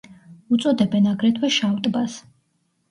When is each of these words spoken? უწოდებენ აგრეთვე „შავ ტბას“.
უწოდებენ 0.57 1.11
აგრეთვე 1.13 1.53
„შავ 1.61 1.81
ტბას“. 1.89 2.19